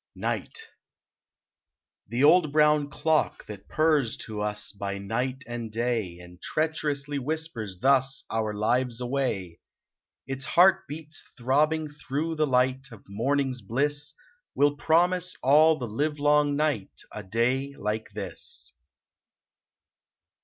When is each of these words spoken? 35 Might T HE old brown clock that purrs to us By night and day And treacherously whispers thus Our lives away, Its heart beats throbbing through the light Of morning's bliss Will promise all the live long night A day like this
35 0.15 0.21
Might 0.43 0.55
T 2.09 2.17
HE 2.17 2.23
old 2.23 2.51
brown 2.51 2.89
clock 2.89 3.45
that 3.45 3.67
purrs 3.67 4.17
to 4.17 4.41
us 4.41 4.71
By 4.71 4.97
night 4.97 5.43
and 5.45 5.71
day 5.71 6.17
And 6.17 6.41
treacherously 6.41 7.19
whispers 7.19 7.77
thus 7.77 8.23
Our 8.31 8.51
lives 8.55 8.99
away, 8.99 9.59
Its 10.25 10.43
heart 10.43 10.87
beats 10.87 11.23
throbbing 11.37 11.87
through 11.89 12.33
the 12.35 12.47
light 12.47 12.87
Of 12.91 13.05
morning's 13.09 13.61
bliss 13.61 14.15
Will 14.55 14.75
promise 14.75 15.35
all 15.43 15.77
the 15.77 15.85
live 15.87 16.17
long 16.17 16.55
night 16.55 17.01
A 17.11 17.21
day 17.21 17.75
like 17.77 18.09
this 18.13 18.73